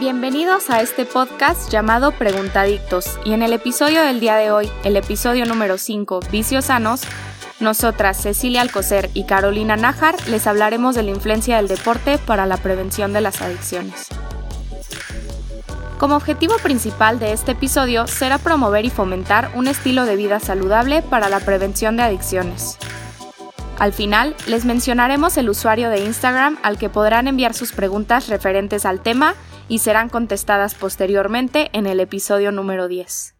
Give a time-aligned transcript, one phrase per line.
[0.00, 4.96] Bienvenidos a este podcast llamado Preguntadictos y en el episodio del día de hoy, el
[4.96, 7.02] episodio número 5, Vicios Sanos,
[7.58, 12.58] nosotras, Cecilia Alcocer y Carolina Nájar, les hablaremos de la influencia del deporte para la
[12.58, 14.06] prevención de las adicciones.
[15.98, 21.02] Como objetivo principal de este episodio será promover y fomentar un estilo de vida saludable
[21.02, 22.78] para la prevención de adicciones.
[23.80, 28.86] Al final, les mencionaremos el usuario de Instagram al que podrán enviar sus preguntas referentes
[28.86, 29.34] al tema
[29.68, 33.36] y serán contestadas posteriormente en el episodio número 10.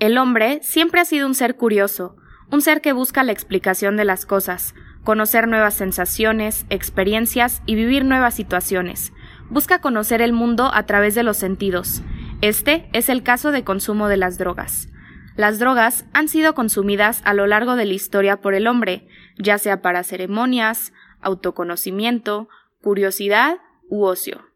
[0.00, 2.16] El hombre siempre ha sido un ser curioso,
[2.50, 4.74] un ser que busca la explicación de las cosas,
[5.04, 9.12] conocer nuevas sensaciones, experiencias y vivir nuevas situaciones.
[9.48, 12.02] Busca conocer el mundo a través de los sentidos.
[12.40, 14.88] Este es el caso de consumo de las drogas.
[15.36, 19.06] Las drogas han sido consumidas a lo largo de la historia por el hombre,
[19.38, 22.48] ya sea para ceremonias, autoconocimiento,
[22.82, 24.49] curiosidad u ocio.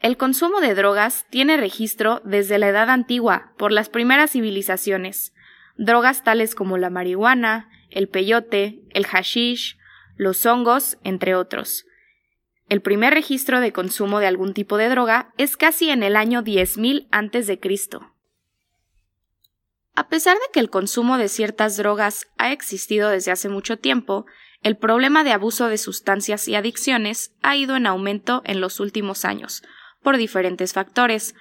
[0.00, 5.34] El consumo de drogas tiene registro desde la edad antigua por las primeras civilizaciones,
[5.76, 9.76] drogas tales como la marihuana, el peyote, el hashish,
[10.16, 11.84] los hongos, entre otros.
[12.70, 16.42] El primer registro de consumo de algún tipo de droga es casi en el año
[16.42, 17.60] 10.000 a.C.
[19.96, 24.24] A pesar de que el consumo de ciertas drogas ha existido desde hace mucho tiempo,
[24.62, 29.26] el problema de abuso de sustancias y adicciones ha ido en aumento en los últimos
[29.26, 29.62] años,
[30.02, 31.34] por diferentes factores,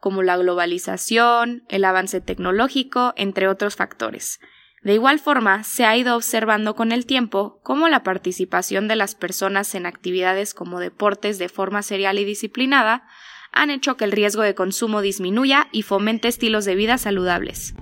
[0.00, 4.40] como la globalización, el avance tecnológico, entre otros factores.
[4.82, 9.14] De igual forma, se ha ido observando con el tiempo cómo la participación de las
[9.14, 13.06] personas en actividades como deportes de forma serial y disciplinada
[13.50, 17.74] han hecho que el riesgo de consumo disminuya y fomente estilos de vida saludables.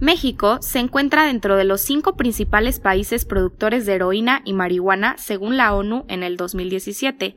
[0.00, 5.56] México se encuentra dentro de los cinco principales países productores de heroína y marihuana según
[5.56, 7.34] la ONU en el 2017,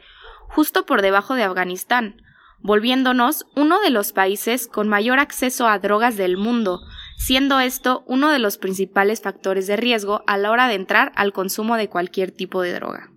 [0.50, 2.22] justo por debajo de Afganistán,
[2.62, 6.82] volviéndonos uno de los países con mayor acceso a drogas del mundo,
[7.18, 11.34] siendo esto uno de los principales factores de riesgo a la hora de entrar al
[11.34, 13.12] consumo de cualquier tipo de droga.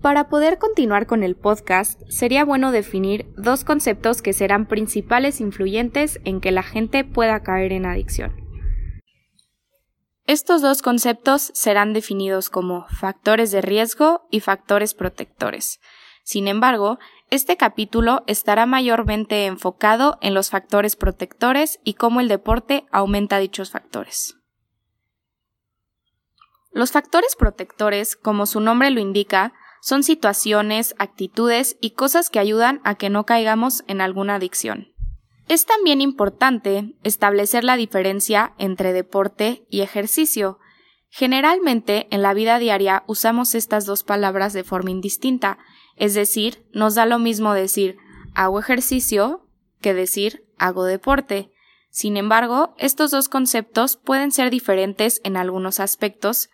[0.00, 6.20] Para poder continuar con el podcast, sería bueno definir dos conceptos que serán principales influyentes
[6.26, 8.43] en que la gente pueda caer en adicción.
[10.26, 15.80] Estos dos conceptos serán definidos como factores de riesgo y factores protectores,
[16.24, 16.98] sin embargo,
[17.30, 23.70] este capítulo estará mayormente enfocado en los factores protectores y cómo el deporte aumenta dichos
[23.70, 24.36] factores.
[26.72, 29.52] Los factores protectores, como su nombre lo indica,
[29.82, 34.93] son situaciones, actitudes y cosas que ayudan a que no caigamos en alguna adicción.
[35.48, 40.58] Es también importante establecer la diferencia entre deporte y ejercicio.
[41.10, 45.58] Generalmente en la vida diaria usamos estas dos palabras de forma indistinta,
[45.96, 47.98] es decir, nos da lo mismo decir
[48.34, 49.46] hago ejercicio
[49.80, 51.52] que decir hago deporte.
[51.90, 56.50] Sin embargo, estos dos conceptos pueden ser diferentes en algunos aspectos.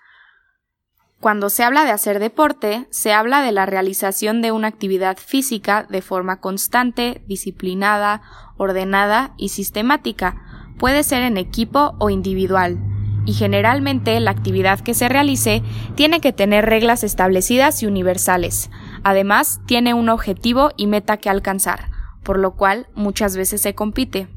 [1.21, 5.87] Cuando se habla de hacer deporte, se habla de la realización de una actividad física
[5.87, 8.23] de forma constante, disciplinada,
[8.57, 10.43] ordenada y sistemática.
[10.79, 12.79] Puede ser en equipo o individual,
[13.27, 15.63] y generalmente la actividad que se realice
[15.95, 18.71] tiene que tener reglas establecidas y universales.
[19.05, 21.91] Además, tiene un objetivo y meta que alcanzar,
[22.23, 24.29] por lo cual muchas veces se compite.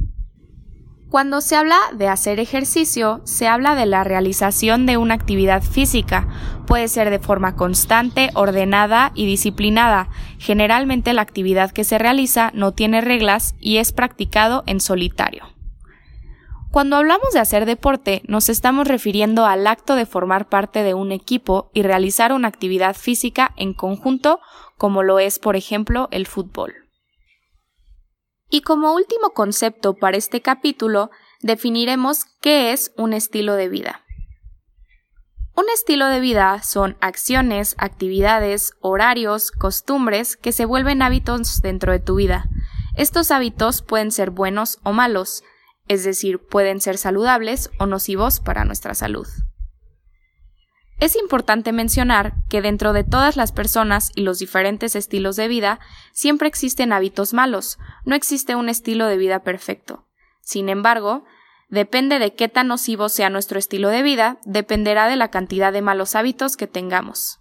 [1.14, 6.28] Cuando se habla de hacer ejercicio, se habla de la realización de una actividad física.
[6.66, 10.10] Puede ser de forma constante, ordenada y disciplinada.
[10.40, 15.44] Generalmente la actividad que se realiza no tiene reglas y es practicado en solitario.
[16.72, 21.12] Cuando hablamos de hacer deporte, nos estamos refiriendo al acto de formar parte de un
[21.12, 24.40] equipo y realizar una actividad física en conjunto,
[24.80, 26.83] como lo es, por ejemplo, el fútbol.
[28.54, 31.10] Y como último concepto para este capítulo,
[31.42, 34.04] definiremos qué es un estilo de vida.
[35.56, 42.00] Un estilo de vida son acciones, actividades, horarios, costumbres que se vuelven hábitos dentro de
[42.00, 42.46] tu vida.
[42.96, 45.44] Estos hábitos pueden ser buenos o malos,
[45.88, 49.26] es decir, pueden ser saludables o nocivos para nuestra salud.
[51.00, 55.80] Es importante mencionar que dentro de todas las personas y los diferentes estilos de vida
[56.14, 60.08] siempre existen hábitos malos, no existe un estilo de vida perfecto.
[60.42, 61.26] Sin embargo,
[61.70, 65.82] depende de qué tan nocivo sea nuestro estilo de vida, dependerá de la cantidad de
[65.82, 67.40] malos hábitos que tengamos.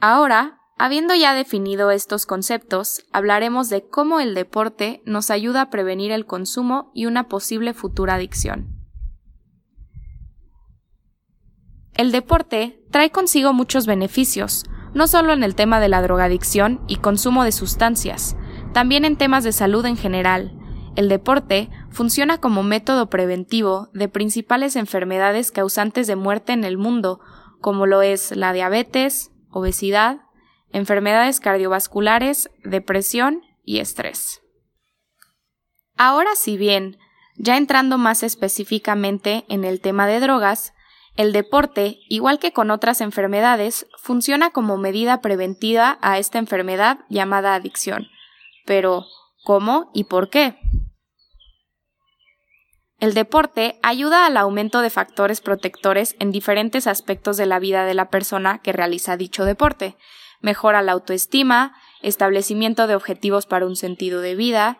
[0.00, 6.10] Ahora Habiendo ya definido estos conceptos, hablaremos de cómo el deporte nos ayuda a prevenir
[6.10, 8.73] el consumo y una posible futura adicción.
[11.94, 14.64] El deporte trae consigo muchos beneficios,
[14.94, 18.36] no solo en el tema de la drogadicción y consumo de sustancias,
[18.72, 20.52] también en temas de salud en general.
[20.96, 27.20] El deporte funciona como método preventivo de principales enfermedades causantes de muerte en el mundo,
[27.60, 30.22] como lo es la diabetes, obesidad,
[30.72, 34.42] enfermedades cardiovasculares, depresión y estrés.
[35.96, 36.98] Ahora, si bien,
[37.36, 40.73] ya entrando más específicamente en el tema de drogas,
[41.16, 47.54] el deporte, igual que con otras enfermedades, funciona como medida preventiva a esta enfermedad llamada
[47.54, 48.08] adicción.
[48.66, 49.06] Pero,
[49.44, 50.58] ¿cómo y por qué?
[52.98, 57.94] El deporte ayuda al aumento de factores protectores en diferentes aspectos de la vida de
[57.94, 59.96] la persona que realiza dicho deporte.
[60.40, 64.78] Mejora la autoestima, establecimiento de objetivos para un sentido de vida,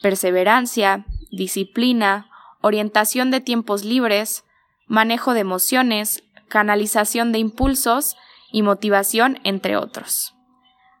[0.00, 2.30] perseverancia, disciplina,
[2.60, 4.45] orientación de tiempos libres,
[4.86, 8.16] manejo de emociones, canalización de impulsos
[8.52, 10.34] y motivación, entre otros.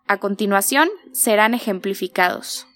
[0.06, 2.66] A continuación, serán ejemplificados.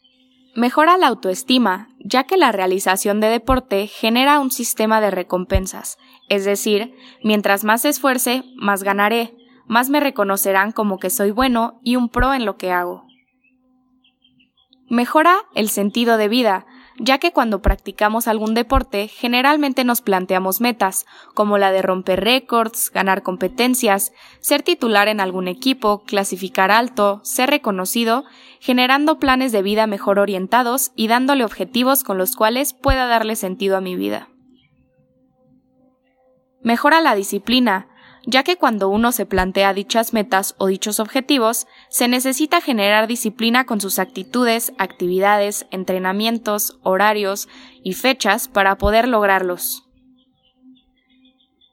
[0.57, 5.97] Mejora la autoestima, ya que la realización de deporte genera un sistema de recompensas,
[6.29, 9.37] es decir, mientras más esfuerce, más ganaré,
[9.67, 13.05] más me reconocerán como que soy bueno y un pro en lo que hago.
[14.89, 16.67] Mejora el sentido de vida,
[17.03, 22.91] ya que cuando practicamos algún deporte generalmente nos planteamos metas, como la de romper récords,
[22.93, 28.25] ganar competencias, ser titular en algún equipo, clasificar alto, ser reconocido,
[28.61, 33.79] generando planes de vida mejor orientados y dándole objetivos con los cuales pueda darle sentido
[33.79, 34.29] a mi vida.
[36.63, 37.89] Mejora la disciplina,
[38.27, 43.65] ya que cuando uno se plantea dichas metas o dichos objetivos, se necesita generar disciplina
[43.65, 47.49] con sus actitudes, actividades, entrenamientos, horarios
[47.83, 49.85] y fechas para poder lograrlos.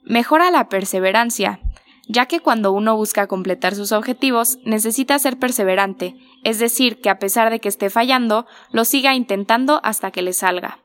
[0.03, 1.59] Mejora la perseverancia,
[2.07, 7.19] ya que cuando uno busca completar sus objetivos necesita ser perseverante, es decir, que a
[7.19, 10.79] pesar de que esté fallando, lo siga intentando hasta que le salga.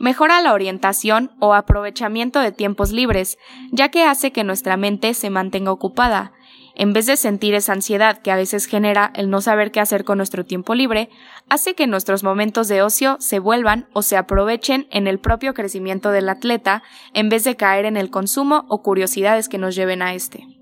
[0.00, 3.36] Mejora la orientación o aprovechamiento de tiempos libres,
[3.70, 6.32] ya que hace que nuestra mente se mantenga ocupada.
[6.74, 10.04] En vez de sentir esa ansiedad que a veces genera el no saber qué hacer
[10.04, 11.10] con nuestro tiempo libre,
[11.50, 16.10] hace que nuestros momentos de ocio se vuelvan o se aprovechen en el propio crecimiento
[16.12, 16.82] del atleta
[17.12, 20.59] en vez de caer en el consumo o curiosidades que nos lleven a este.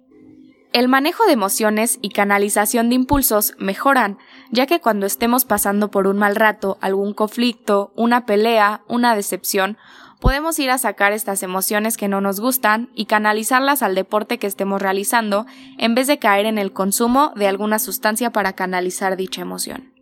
[0.73, 4.19] El manejo de emociones y canalización de impulsos mejoran,
[4.50, 9.79] ya que cuando estemos pasando por un mal rato, algún conflicto, una pelea, una decepción,
[10.20, 14.47] podemos ir a sacar estas emociones que no nos gustan y canalizarlas al deporte que
[14.47, 15.47] estemos realizando
[15.79, 19.94] en vez de caer en el consumo de alguna sustancia para canalizar dicha emoción.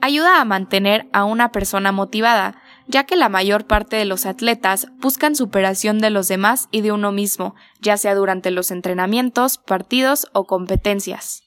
[0.00, 2.56] Ayuda a mantener a una persona motivada,
[2.90, 6.90] ya que la mayor parte de los atletas buscan superación de los demás y de
[6.90, 11.44] uno mismo, ya sea durante los entrenamientos, partidos o competencias.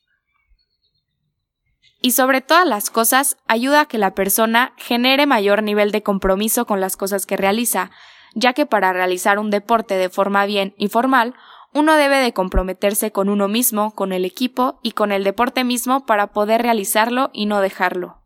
[2.01, 6.65] Y sobre todas las cosas, ayuda a que la persona genere mayor nivel de compromiso
[6.65, 7.91] con las cosas que realiza,
[8.35, 11.33] ya que para realizar un deporte de forma bien y formal,
[11.73, 16.05] uno debe de comprometerse con uno mismo, con el equipo y con el deporte mismo
[16.05, 18.21] para poder realizarlo y no dejarlo.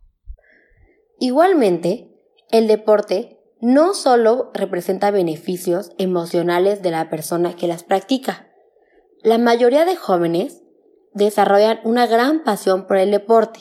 [1.19, 2.16] Igualmente,
[2.51, 8.47] el deporte no solo representa beneficios emocionales de la persona que las practica.
[9.21, 10.63] La mayoría de jóvenes
[11.13, 13.59] desarrollan una gran pasión por el deporte.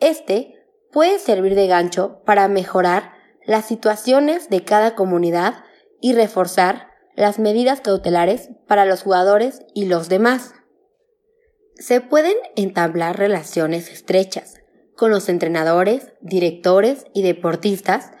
[0.00, 0.54] Este
[0.92, 3.12] puede servir de gancho para mejorar
[3.44, 5.64] las situaciones de cada comunidad
[6.00, 10.54] y reforzar las medidas cautelares para los jugadores y los demás.
[11.74, 14.63] Se pueden entablar relaciones estrechas
[15.04, 18.12] con los entrenadores, directores y deportistas,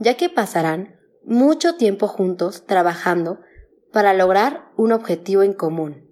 [0.00, 3.38] ya que pasarán mucho tiempo juntos trabajando
[3.92, 6.10] para lograr un objetivo en común.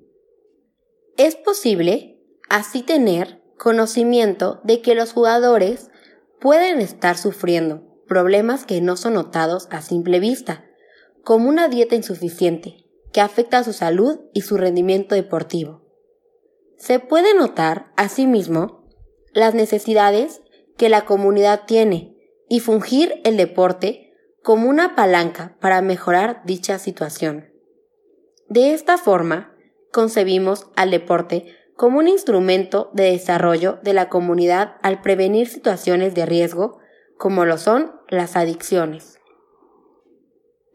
[1.17, 5.91] Es posible así tener conocimiento de que los jugadores
[6.39, 10.65] pueden estar sufriendo problemas que no son notados a simple vista,
[11.25, 15.83] como una dieta insuficiente que afecta a su salud y su rendimiento deportivo.
[16.77, 18.80] Se puede notar, asimismo,
[19.33, 20.43] las necesidades
[20.77, 22.17] que la comunidad tiene
[22.49, 27.51] y fungir el deporte como una palanca para mejorar dicha situación.
[28.49, 29.55] De esta forma,
[29.93, 36.27] concebimos al deporte como un instrumento de desarrollo de la comunidad al prevenir situaciones de
[36.27, 36.79] riesgo
[37.17, 39.19] como lo son las adicciones.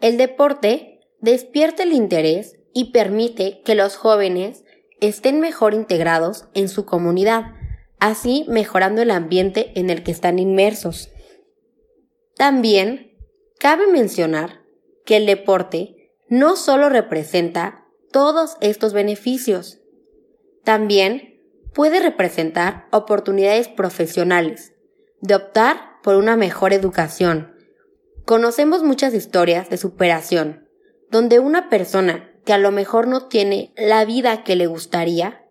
[0.02, 4.64] El deporte despierta el interés y permite que los jóvenes
[5.00, 7.54] estén mejor integrados en su comunidad,
[8.00, 11.10] así mejorando el ambiente en el que están inmersos.
[12.36, 13.18] También
[13.60, 14.62] cabe mencionar
[15.06, 19.80] que el deporte no solo representa todos estos beneficios.
[20.64, 21.42] También
[21.74, 24.74] puede representar oportunidades profesionales,
[25.22, 27.54] de optar por una mejor educación.
[28.26, 30.70] Conocemos muchas historias de superación,
[31.12, 35.46] donde una persona que a lo mejor no tiene la vida que le gustaría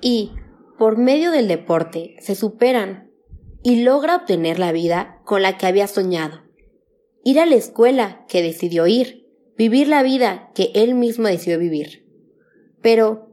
[0.00, 0.32] y,
[0.80, 3.12] por medio del deporte, se superan
[3.62, 6.40] y logra obtener la vida con la que había soñado.
[7.22, 12.08] Ir a la escuela que decidió ir, vivir la vida que él mismo decidió vivir.
[12.80, 13.28] Pero,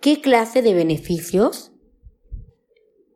[0.00, 1.70] ¿qué clase de beneficios?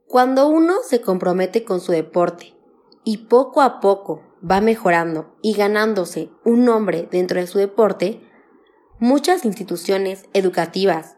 [0.07, 2.54] Cuando uno se compromete con su deporte
[3.02, 8.21] y poco a poco va mejorando y ganándose un nombre dentro de su deporte,
[9.00, 11.16] muchas instituciones educativas,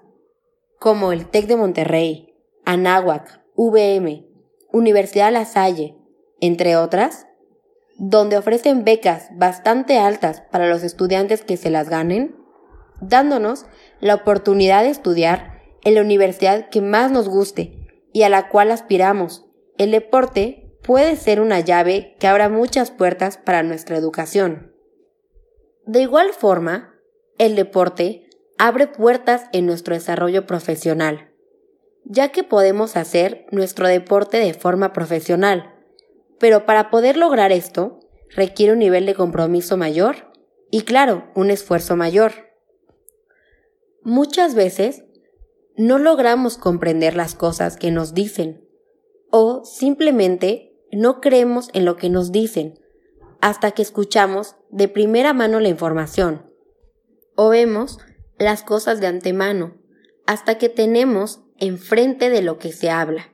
[0.81, 2.33] como el TEC de Monterrey,
[2.67, 4.27] Anáhuac, VM,
[4.73, 5.97] Universidad La Salle,
[6.41, 7.29] entre otras,
[7.97, 12.37] donde ofrecen becas bastante altas para los estudiantes que se las ganen,
[13.01, 13.67] dándonos
[14.01, 18.73] la oportunidad de estudiar en la universidad que más nos guste y a la cual
[18.73, 19.47] aspiramos.
[19.79, 24.75] El deporte puede ser una llave que abra muchas puertas para nuestra educación.
[25.87, 26.97] De igual forma,
[27.39, 31.26] el deporte abre puertas en nuestro desarrollo profesional,
[32.09, 35.75] ya que podemos hacer nuestro deporte de forma profesional,
[36.39, 37.99] pero para poder lograr esto
[38.31, 40.33] requiere un nivel de compromiso mayor
[40.71, 42.33] y claro, un esfuerzo mayor.
[44.03, 45.05] Muchas veces
[45.77, 48.65] no logramos comprender las cosas que nos dicen
[49.31, 52.79] o simplemente no creemos en lo que nos dicen
[53.41, 56.53] hasta que escuchamos de primera mano la información
[57.35, 57.99] o vemos
[58.39, 59.77] las cosas de antemano
[60.27, 63.33] hasta que tenemos enfrente de lo que se habla.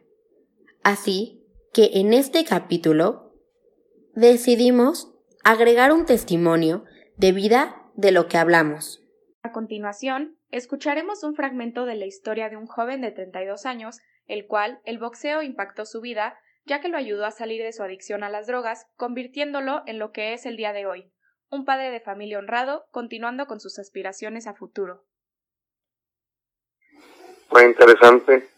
[0.83, 3.33] Así que en este capítulo
[4.15, 5.15] decidimos
[5.45, 6.85] agregar un testimonio
[7.17, 9.03] de vida de lo que hablamos.
[9.43, 14.47] A continuación, escucharemos un fragmento de la historia de un joven de 32 años, el
[14.47, 18.23] cual el boxeo impactó su vida, ya que lo ayudó a salir de su adicción
[18.23, 21.13] a las drogas, convirtiéndolo en lo que es el día de hoy,
[21.51, 25.05] un padre de familia honrado, continuando con sus aspiraciones a futuro.
[27.53, 28.49] Fue interesante,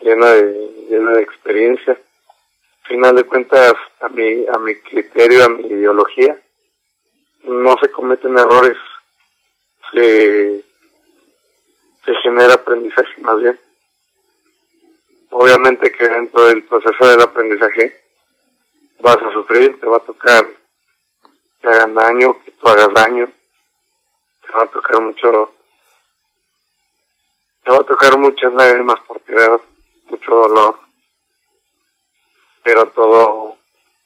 [0.00, 1.94] llena de, llena de experiencia.
[1.94, 6.38] Al final de cuentas, a mi, a mi criterio, a mi ideología,
[7.44, 8.76] no se cometen errores,
[9.90, 10.62] se,
[12.04, 13.58] se genera aprendizaje más bien.
[15.30, 17.98] Obviamente que dentro del proceso del aprendizaje
[19.00, 20.46] vas a sufrir, te va a tocar
[21.62, 23.26] que hagan daño, que tú hagas daño.
[24.42, 25.54] Te va a tocar mucho,
[27.68, 29.60] te va a tocar muchas lágrimas porque ver
[30.08, 30.78] mucho dolor.
[32.62, 33.58] Pero todo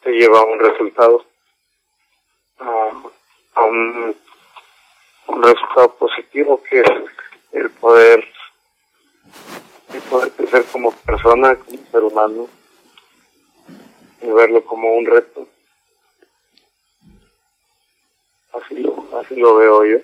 [0.03, 1.25] te lleva a un resultado,
[2.59, 4.17] a, un,
[5.29, 6.91] resultado positivo que es
[7.53, 8.27] el poder,
[9.95, 12.49] el poder crecer como persona, como ser humano
[14.23, 15.47] y verlo como un reto
[18.55, 19.99] así lo, así lo veo yo.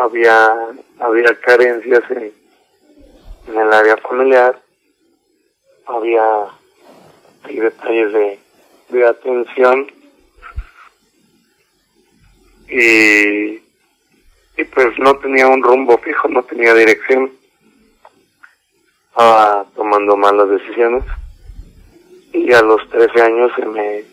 [0.00, 0.54] Había,
[0.98, 2.32] había carencias en,
[3.48, 4.58] el área familiar,
[5.86, 6.46] había
[7.46, 8.38] detalles de,
[8.88, 9.92] de atención
[12.68, 13.56] y,
[14.56, 17.32] y pues no tenía un rumbo fijo, no tenía dirección.
[19.10, 21.04] Estaba tomando malas decisiones
[22.32, 24.04] y a los 13 años se me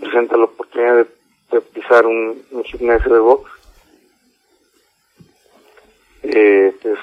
[0.00, 1.06] presenta la oportunidad
[1.50, 3.50] de, pisar un, gimnasio de box.
[6.22, 6.98] Eh, pues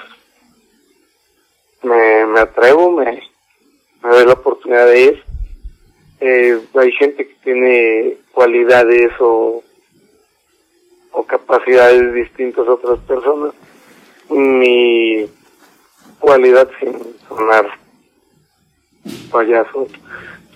[1.82, 3.22] me, me atrevo, me,
[4.02, 5.24] me doy la oportunidad de ir.
[6.20, 9.62] Eh, hay gente que tiene cualidades o,
[11.12, 13.54] o capacidades distintas a otras personas.
[14.30, 15.26] Mi
[16.18, 16.98] cualidad, sin
[17.28, 17.66] sonar
[19.30, 19.86] payaso,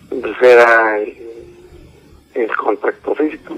[0.08, 0.98] pues era
[2.34, 3.54] el contacto físico,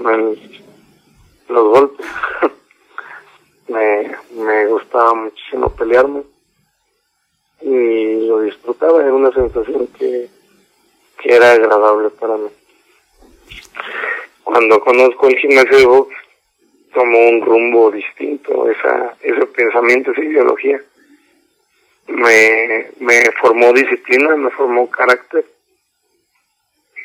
[1.49, 2.05] los golpes.
[3.67, 6.23] me, me gustaba muchísimo pelearme
[7.61, 10.29] y lo disfrutaba, era una sensación que,
[11.21, 12.49] que era agradable para mí.
[14.43, 16.15] Cuando conozco el gimnasio de box,
[16.93, 20.81] tomo un rumbo distinto, esa, ese pensamiento, esa ideología.
[22.07, 25.43] Me, me formó disciplina, me formó carácter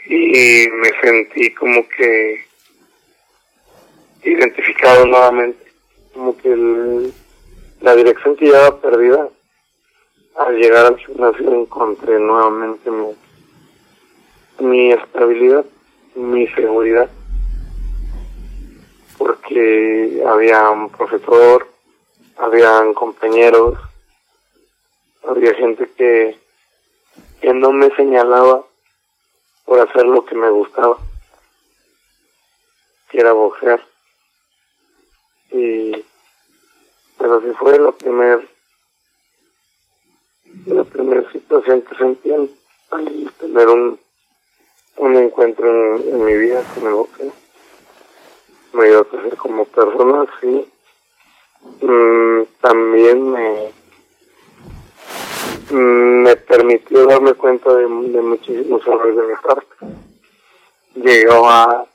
[0.06, 2.44] y me sentí como que
[4.22, 5.69] identificado nuevamente,
[6.12, 7.12] como que
[7.80, 9.28] la dirección que llevaba perdida,
[10.36, 13.14] al llegar al gimnasio encontré nuevamente mi,
[14.60, 15.64] mi estabilidad,
[16.14, 17.10] mi seguridad,
[19.18, 21.66] porque que había un profesor,
[22.36, 23.78] habían compañeros,
[25.26, 26.38] había gente que,
[27.40, 28.64] que no me señalaba
[29.64, 30.98] por hacer lo que me gustaba,
[33.10, 33.89] que era boxear.
[35.52, 36.04] Y,
[37.18, 38.40] pero así fue la primera
[40.66, 42.50] la primera situación que sentí al
[43.38, 43.98] tener un,
[44.96, 47.32] un encuentro en, mi vida con el boxeo.
[48.72, 50.68] Me ayudó a crecer como persona, sí.
[51.82, 53.72] Mm, también me,
[55.70, 59.76] mm, me permitió darme cuenta de, de muchísimos errores de mi parte.
[60.94, 61.86] Llegó a,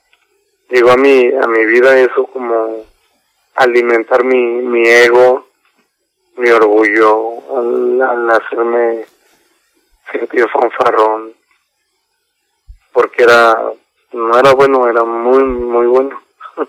[0.69, 2.85] llegó a mi, a mi vida eso como
[3.55, 5.47] alimentar mi, mi ego,
[6.37, 9.05] mi orgullo, al, hacerme
[10.11, 11.33] sentir fanfarrón,
[12.91, 13.57] porque era,
[14.13, 16.21] no era bueno, era muy, muy bueno.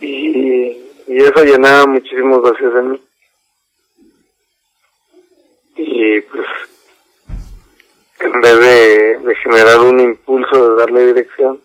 [0.00, 3.02] y, y eso llenaba muchísimos vacíos en mí.
[5.76, 6.46] Y pues,
[8.20, 11.63] en vez de, de generar un impulso de darle dirección,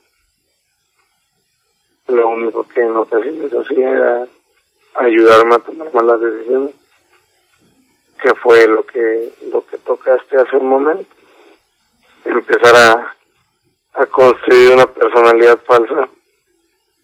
[2.10, 4.28] lo único que ocasiones hacía era
[4.96, 6.72] ayudarme a tomar malas decisiones
[8.22, 11.10] que fue lo que lo que tocaste hace un momento.
[12.26, 13.16] Empezar a,
[13.94, 16.10] a construir una personalidad falsa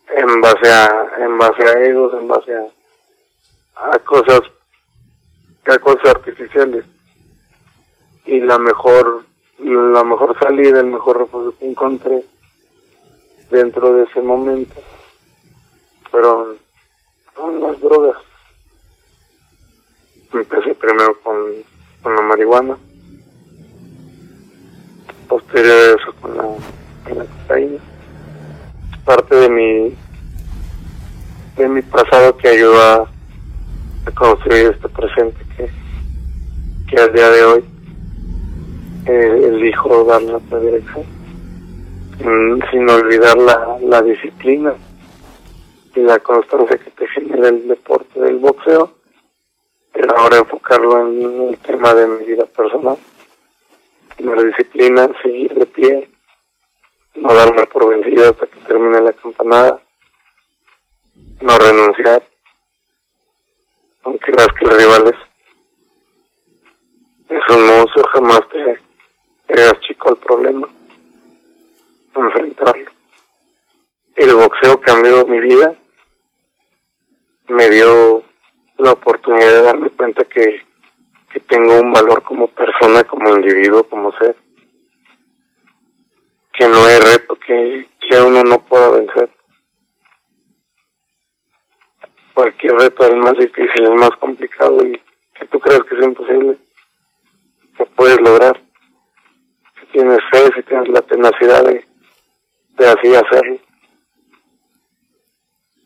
[0.09, 4.41] en base a en base a egos en base a, a cosas
[5.65, 6.85] a cosas artificiales.
[8.25, 9.23] Y la mejor
[9.59, 12.25] la mejor salida el mejor refugio que encontré
[13.49, 14.75] dentro de ese momento
[16.15, 16.57] fueron,
[17.61, 18.17] las drogas
[20.31, 21.35] Empecé primero con,
[22.01, 22.77] con la marihuana,
[25.29, 27.79] posterior eso con la, con la cocaína.
[29.05, 29.95] Parte de mi,
[31.55, 33.09] de mi pasado que ayudó a,
[34.13, 35.69] construir este presente que,
[36.89, 37.65] que al día de hoy
[39.05, 41.05] eh, elijo darle otra dirección.
[42.17, 44.73] Sin, sin olvidar la, la disciplina
[46.01, 48.95] la constancia que te genera el deporte del boxeo
[49.95, 52.97] pero ahora enfocarlo en el tema de mi vida personal,
[54.17, 56.09] la disciplina, seguir de pie,
[57.15, 59.81] no darme por vencido hasta que termine la campanada,
[61.39, 62.27] no renunciar,
[64.03, 65.15] aunque las que rivales
[67.29, 68.79] es un monstruo, jamás te,
[69.53, 70.67] hagas chico al problema,
[72.15, 72.91] enfrentarlo.
[74.17, 75.73] El boxeo cambió mi vida,
[77.47, 78.23] me dio
[78.77, 80.65] la oportunidad de darme cuenta que,
[81.31, 84.35] que tengo un valor como persona, como individuo, como ser,
[86.53, 89.29] que no hay reto que, que uno no pueda vencer.
[92.33, 95.01] Cualquier reto es más difícil, es más complicado y
[95.39, 96.57] que tú crees que es imposible,
[97.77, 98.61] que puedes lograr.
[99.79, 101.85] Si tienes fe, si tienes la tenacidad de,
[102.77, 103.64] de así hacerlo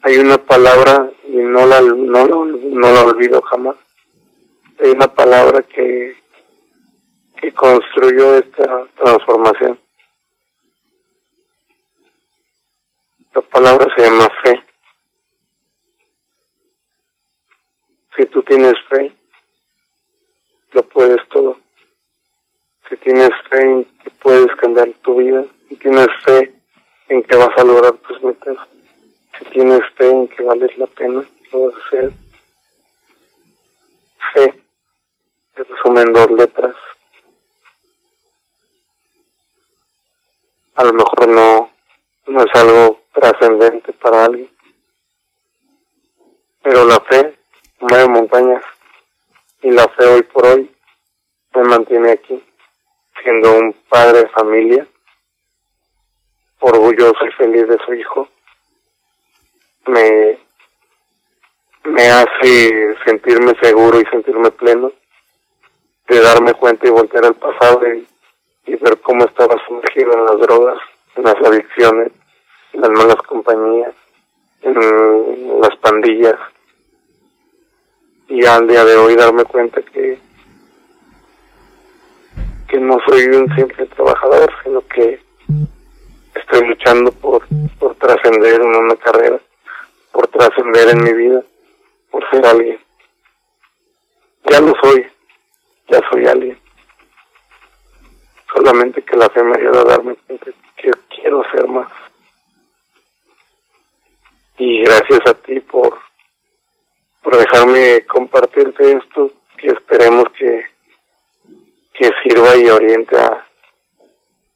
[0.02, 3.76] hay una palabra y no la no, no la olvido jamás.
[4.80, 6.18] Hay una palabra que
[7.38, 9.80] que construyó esta transformación.
[13.34, 14.64] La palabra se llama fe.
[18.18, 19.16] Si tú tienes fe
[20.72, 21.58] lo puedes todo.
[22.90, 26.52] Si tienes fe en que puedes cambiar tu vida si tienes fe
[27.10, 28.58] en que vas a lograr tus metas
[29.40, 32.12] si tienes fe en que vales la pena, lo vas a hacer.
[34.34, 34.64] Fe,
[35.56, 36.76] se resume en dos letras.
[40.76, 41.72] A lo mejor no,
[42.28, 44.50] no es algo trascendente para alguien,
[46.62, 47.38] pero la fe
[47.80, 48.64] mueve montañas
[49.62, 50.74] y la fe hoy por hoy
[51.54, 52.42] me mantiene aquí,
[53.22, 54.88] siendo un padre de familia,
[56.60, 58.30] orgulloso y feliz de su hijo
[59.90, 60.40] me,
[61.86, 64.92] me hace sentirme seguro y sentirme pleno,
[66.08, 68.08] de darme cuenta y voltear al pasado y,
[68.82, 70.78] ver cómo estaba sumergido en las drogas,
[71.16, 72.12] en las adicciones,
[72.72, 73.94] en las malas compañías,
[74.62, 76.36] en las pandillas.
[78.28, 80.20] Y al día de hoy darme cuenta que
[82.70, 85.20] que no soy un simple trabajador, sino que
[86.36, 87.42] estoy luchando por,
[87.80, 89.40] por trascender en una carrera
[90.20, 91.42] por trascender en mi vida,
[92.12, 92.78] por ser alguien.
[94.52, 95.08] Ya lo soy,
[95.88, 96.60] ya soy alguien.
[98.54, 101.90] Solamente que la fe me ayuda a darme cuenta que quiero ser más.
[104.58, 105.98] Y gracias a ti por,
[107.24, 110.66] por dejarme compartirte esto y esperemos que,
[111.94, 113.46] que sirva y oriente a,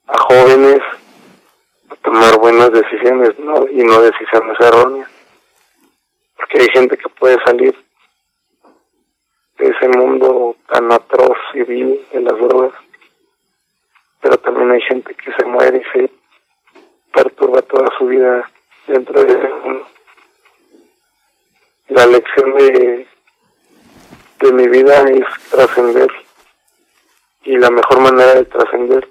[0.07, 0.81] a jóvenes
[1.89, 3.65] a tomar buenas decisiones ¿no?
[3.69, 5.12] y no decisiones erróneas.
[6.53, 7.75] Porque hay gente que puede salir
[9.57, 12.73] de ese mundo tan atroz y vil de las drogas,
[14.21, 16.11] pero también hay gente que se muere y se
[17.11, 18.47] perturba toda su vida
[18.85, 19.87] dentro de ese mundo.
[21.87, 23.07] La lección de,
[24.41, 26.11] de mi vida es trascender
[27.45, 29.09] y la mejor manera de trascender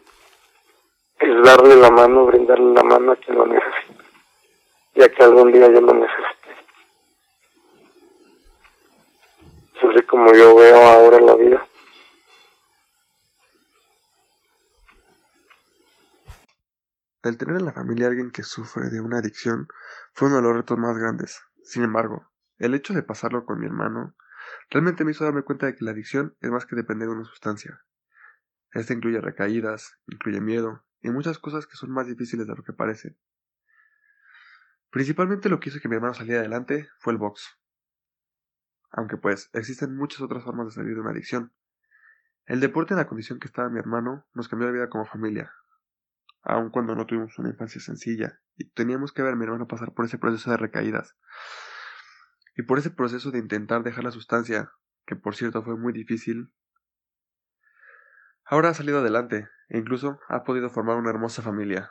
[1.19, 4.05] es darle la mano, brindarle la mano a quien lo necesita,
[4.95, 6.43] ya que algún día yo lo necesite.
[9.72, 9.72] Es
[10.07, 11.67] como yo veo ahora la vida.
[17.23, 19.69] El tener en la familia a alguien que sufre de una adicción
[20.13, 21.41] fue uno de los retos más grandes.
[21.63, 24.15] Sin embargo, el hecho de pasarlo con mi hermano
[24.71, 27.25] realmente me hizo darme cuenta de que la adicción es más que depender de una
[27.25, 27.85] sustancia.
[28.73, 32.73] Esta incluye recaídas, incluye miedo y muchas cosas que son más difíciles de lo que
[32.73, 33.17] parecen.
[34.91, 37.62] Principalmente lo que hizo que mi hermano saliera adelante fue el box.
[38.93, 41.53] Aunque pues existen muchas otras formas de salir de una adicción.
[42.45, 45.53] El deporte en la condición que estaba mi hermano nos cambió la vida como familia,
[46.43, 49.95] aun cuando no tuvimos una infancia sencilla, y teníamos que ver a mi hermano pasar
[49.95, 51.17] por ese proceso de recaídas,
[52.57, 54.73] y por ese proceso de intentar dejar la sustancia,
[55.07, 56.53] que por cierto fue muy difícil,
[58.45, 61.91] ahora ha salido adelante, e incluso ha podido formar una hermosa familia.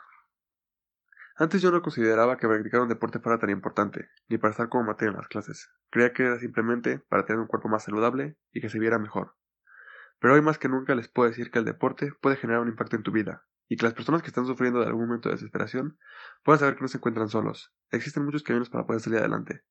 [1.36, 4.84] Antes yo no consideraba que practicar un deporte fuera tan importante, ni para estar como
[4.84, 5.70] materia en las clases.
[5.90, 9.34] Creía que era simplemente para tener un cuerpo más saludable y que se viera mejor.
[10.18, 12.96] Pero hoy más que nunca les puedo decir que el deporte puede generar un impacto
[12.96, 15.98] en tu vida, y que las personas que están sufriendo de algún momento de desesperación
[16.44, 17.74] puedan saber que no se encuentran solos.
[17.90, 19.64] Existen muchos caminos para poder salir adelante.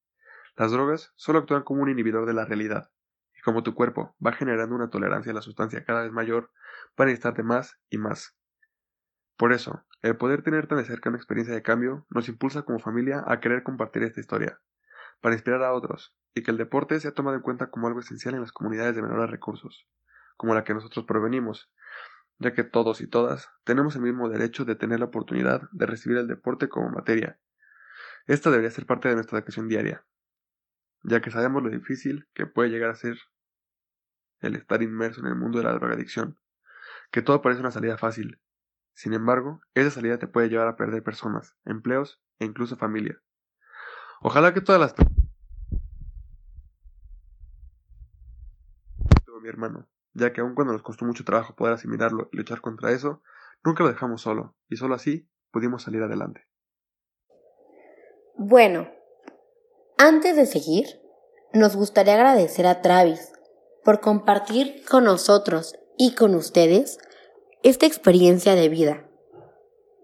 [0.55, 2.91] Las drogas solo actúan como un inhibidor de la realidad,
[3.37, 6.51] y como tu cuerpo va generando una tolerancia a la sustancia cada vez mayor,
[6.99, 8.35] va a necesitarte más y más.
[9.37, 12.79] Por eso, el poder tener tan de cerca una experiencia de cambio nos impulsa como
[12.79, 14.59] familia a querer compartir esta historia,
[15.21, 18.33] para inspirar a otros, y que el deporte sea tomado en cuenta como algo esencial
[18.33, 19.87] en las comunidades de menores recursos,
[20.37, 21.71] como la que nosotros provenimos,
[22.39, 26.17] ya que todos y todas tenemos el mismo derecho de tener la oportunidad de recibir
[26.17, 27.39] el deporte como materia.
[28.25, 30.03] Esta debería ser parte de nuestra educación diaria,
[31.03, 33.17] ya que sabemos lo difícil que puede llegar a ser
[34.39, 36.39] el estar inmerso en el mundo de la drogadicción,
[37.11, 38.39] que todo parece una salida fácil.
[39.01, 43.19] Sin embargo, esa salida te puede llevar a perder personas, empleos e incluso familia.
[44.21, 44.93] Ojalá que todas las
[49.41, 52.91] mi hermano, ya que aun cuando nos costó mucho trabajo poder asimilarlo y luchar contra
[52.91, 53.23] eso,
[53.63, 56.45] nunca lo dejamos solo, y solo así pudimos salir adelante.
[58.35, 58.87] Bueno,
[59.97, 60.85] antes de seguir,
[61.53, 63.33] nos gustaría agradecer a Travis
[63.83, 66.99] por compartir con nosotros y con ustedes
[67.63, 69.07] esta experiencia de vida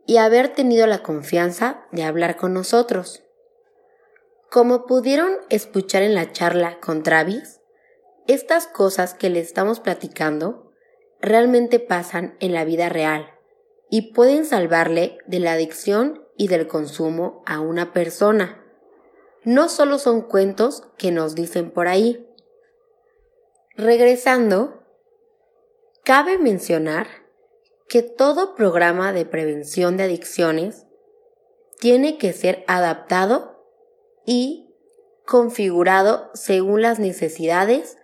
[0.06, 3.24] y haber tenido la confianza de hablar con nosotros.
[4.50, 7.60] Como pudieron escuchar en la charla con Travis,
[8.28, 10.72] estas cosas que le estamos platicando
[11.20, 13.34] realmente pasan en la vida real
[13.90, 18.64] y pueden salvarle de la adicción y del consumo a una persona.
[19.44, 22.28] No solo son cuentos que nos dicen por ahí.
[23.76, 24.84] Regresando,
[26.04, 27.27] cabe mencionar
[27.88, 30.86] que todo programa de prevención de adicciones
[31.80, 33.64] tiene que ser adaptado
[34.26, 34.74] y
[35.26, 37.98] configurado según las necesidades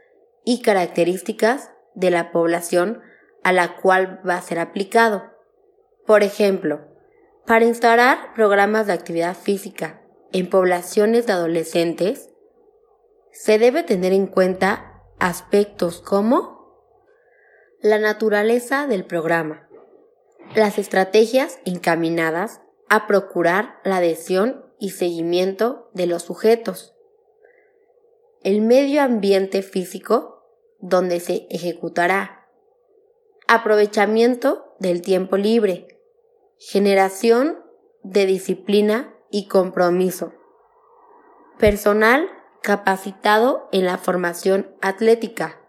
[0.46, 3.02] y características de la población
[3.44, 5.24] a la cual va a ser aplicado.
[6.06, 6.82] Por ejemplo,
[7.46, 12.30] para instaurar programas de actividad física en poblaciones de adolescentes,
[13.32, 16.54] se debe tener en cuenta aspectos como
[17.82, 19.63] la naturaleza del programa,
[20.56, 26.94] las estrategias encaminadas a procurar la adhesión y seguimiento de los sujetos,
[28.44, 30.46] el medio ambiente físico
[30.80, 32.50] donde se ejecutará.
[33.48, 36.00] Aprovechamiento del tiempo libre.
[36.58, 37.64] Generación
[38.04, 40.34] de disciplina y compromiso.
[41.58, 42.30] Personal
[42.62, 45.62] capacitado en la formación atlética.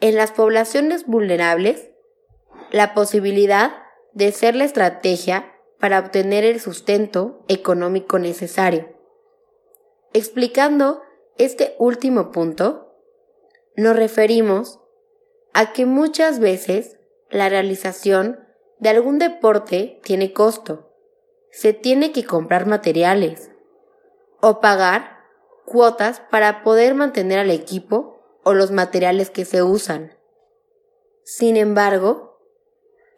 [0.00, 1.90] En las poblaciones vulnerables,
[2.70, 8.96] la posibilidad de ser la estrategia para obtener el sustento económico necesario.
[10.12, 11.02] Explicando
[11.36, 12.96] este último punto,
[13.76, 14.80] nos referimos
[15.52, 16.98] a que muchas veces
[17.30, 18.40] la realización
[18.78, 20.92] de algún deporte tiene costo.
[21.50, 23.50] Se tiene que comprar materiales,
[24.40, 25.18] o pagar
[25.64, 30.16] cuotas para poder mantener al equipo o los materiales que se usan.
[31.24, 32.27] Sin embargo,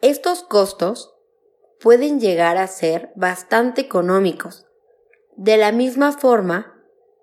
[0.01, 1.15] estos costos
[1.79, 4.65] pueden llegar a ser bastante económicos.
[5.35, 6.75] De la misma forma,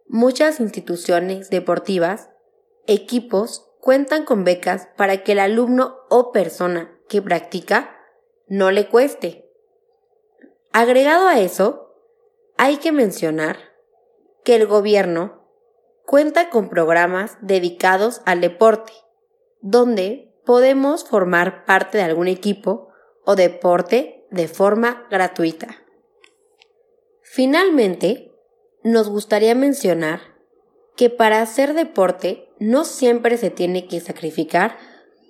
[0.07, 2.31] muchas instituciones deportivas,
[2.87, 7.97] equipos, cuentan con becas para que el alumno o persona que practica
[8.47, 9.51] no le cueste.
[10.73, 11.95] Agregado a eso,
[12.57, 13.57] hay que mencionar
[14.45, 15.49] que el gobierno
[16.05, 18.93] cuenta con programas dedicados al deporte,
[19.61, 22.89] donde podemos formar parte de algún equipo
[23.27, 25.85] o deporte de forma gratuita.
[27.21, 28.33] Finalmente,
[28.83, 30.21] nos gustaría mencionar
[30.97, 34.79] que para hacer deporte no siempre se tiene que sacrificar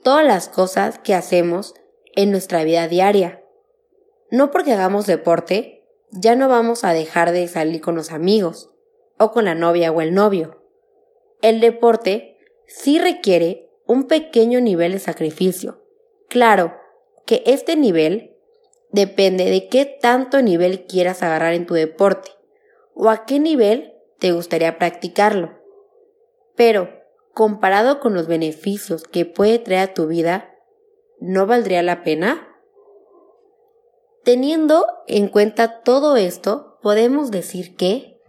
[0.04, 1.74] todas las cosas que hacemos
[2.14, 3.42] en nuestra vida diaria.
[4.30, 8.70] No porque hagamos deporte, ya no vamos a dejar de salir con los amigos,
[9.18, 10.62] o con la novia o el novio.
[11.42, 12.36] El deporte
[12.68, 15.82] sí requiere un pequeño nivel de sacrificio.
[16.28, 16.74] Claro
[17.26, 18.36] que este nivel
[18.92, 22.30] depende de qué tanto nivel quieras agarrar en tu deporte
[22.94, 25.58] o a qué nivel te gustaría practicarlo.
[26.54, 26.90] Pero,
[27.32, 30.54] comparado con los beneficios que puede traer a tu vida,
[31.18, 32.46] ¿no valdría la pena?
[34.22, 38.20] Teniendo en cuenta todo esto, podemos decir que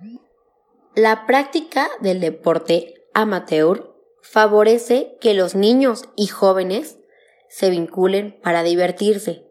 [0.96, 3.89] la práctica del deporte amateur
[4.22, 7.00] favorece que los niños y jóvenes
[7.50, 9.50] se vinculen para divertirse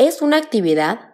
[0.00, 1.12] es una actividad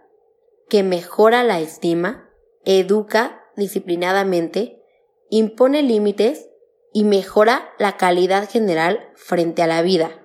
[0.68, 2.30] que mejora la estima,
[2.64, 4.80] educa disciplinadamente,
[5.28, 6.48] impone límites
[6.92, 10.24] y mejora la calidad general frente a la vida.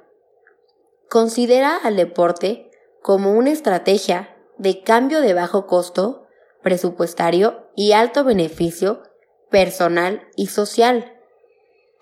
[1.10, 2.69] Considera al deporte
[3.01, 6.27] como una estrategia de cambio de bajo costo,
[6.62, 9.01] presupuestario y alto beneficio
[9.49, 11.19] personal y social,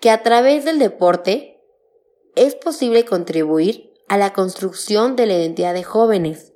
[0.00, 1.60] que a través del deporte
[2.34, 6.52] es posible contribuir a la construcción de la identidad de jóvenes,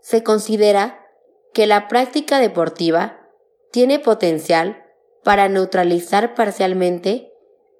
[0.00, 1.06] se considera
[1.52, 3.20] que la práctica deportiva
[3.70, 4.84] tiene potencial
[5.22, 7.32] para neutralizar parcialmente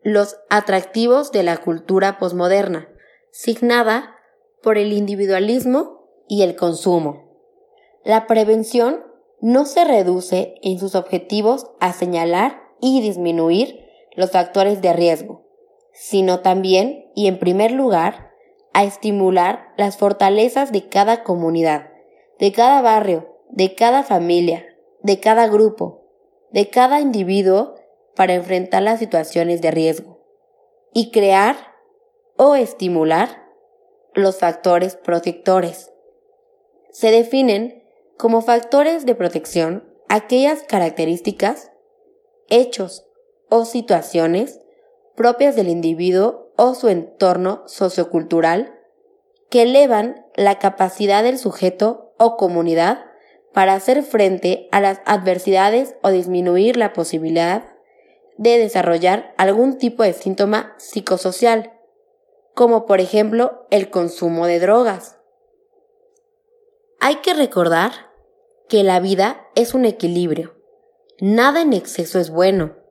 [0.03, 2.89] los atractivos de la cultura posmoderna,
[3.31, 4.17] signada
[4.63, 7.39] por el individualismo y el consumo.
[8.05, 9.05] La prevención
[9.41, 13.84] no se reduce en sus objetivos a señalar y disminuir
[14.15, 15.47] los factores de riesgo,
[15.93, 18.31] sino también y en primer lugar
[18.73, 21.95] a estimular las fortalezas de cada comunidad
[22.39, 24.65] de cada barrio, de cada familia,
[25.03, 26.03] de cada grupo,
[26.51, 27.75] de cada individuo
[28.15, 30.21] para enfrentar las situaciones de riesgo
[30.93, 31.57] y crear
[32.37, 33.45] o estimular
[34.13, 35.93] los factores protectores.
[36.91, 37.83] Se definen
[38.17, 41.73] como factores de protección aquellas características,
[42.49, 43.04] hechos
[43.55, 44.61] o situaciones
[45.15, 48.75] propias del individuo o su entorno sociocultural
[49.49, 53.05] que elevan la capacidad del sujeto o comunidad
[53.53, 57.63] para hacer frente a las adversidades o disminuir la posibilidad
[58.37, 61.75] de desarrollar algún tipo de síntoma psicosocial,
[62.55, 65.17] como por ejemplo el consumo de drogas.
[66.99, 67.93] Hay que recordar
[68.69, 70.57] que la vida es un equilibrio.
[71.21, 72.84] Nada en exceso es bueno,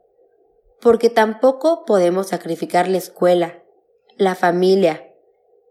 [0.84, 3.64] porque tampoco podemos sacrificar la escuela,
[4.18, 5.16] la familia,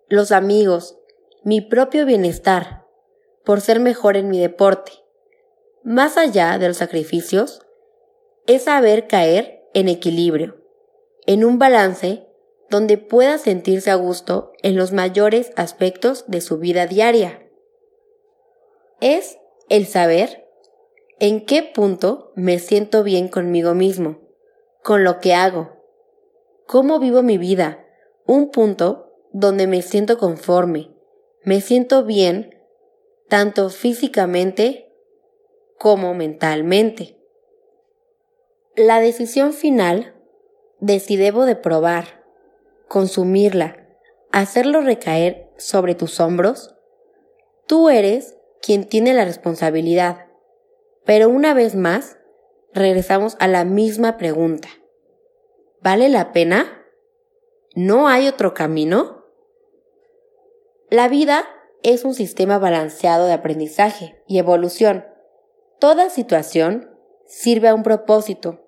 [0.09, 0.99] los amigos,
[1.45, 2.87] mi propio bienestar
[3.45, 4.93] por ser mejor en mi deporte.
[5.85, 7.61] Más allá de los sacrificios,
[8.47, 10.65] es saber caer en equilibrio,
[11.27, 12.27] en un balance
[12.71, 17.47] donde pueda sentirse a gusto en los mayores aspectos de su vida diaria.
[19.03, 19.37] Es
[19.69, 20.49] el saber
[21.19, 24.23] en qué punto me siento bien conmigo mismo,
[24.83, 25.77] con lo que hago,
[26.67, 27.87] cómo vivo mi vida,
[28.27, 30.95] un punto donde me siento conforme,
[31.45, 32.59] me siento bien
[33.29, 34.93] tanto físicamente
[35.79, 37.19] como mentalmente.
[38.77, 40.15] La decisión final
[40.81, 42.25] de si debo de probar,
[42.89, 43.87] consumirla,
[44.31, 46.75] hacerlo recaer sobre tus hombros,
[47.67, 50.27] tú eres quien tiene la responsabilidad.
[51.05, 52.19] Pero una vez más,
[52.73, 54.69] regresamos a la misma pregunta.
[55.81, 56.85] ¿Vale la pena?
[57.75, 59.25] ¿No hay otro camino?
[60.91, 61.45] La vida
[61.83, 65.07] es un sistema balanceado de aprendizaje y evolución.
[65.81, 66.91] Toda situación
[67.27, 68.61] sirve a un propósito.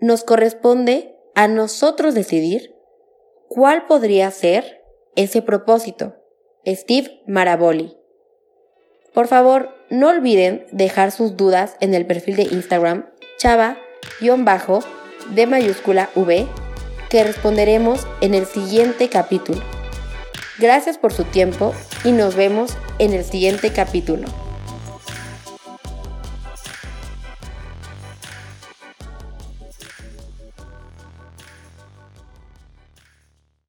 [0.00, 2.74] Nos corresponde a nosotros decidir
[3.48, 4.82] cuál podría ser
[5.16, 6.16] ese propósito.
[6.66, 7.96] Steve Maraboli.
[9.12, 13.10] Por favor, no olviden dejar sus dudas en el perfil de Instagram
[13.44, 16.46] chava-de mayúscula V
[17.10, 19.60] que responderemos en el siguiente capítulo.
[20.58, 24.28] Gracias por su tiempo y nos vemos en el siguiente capítulo.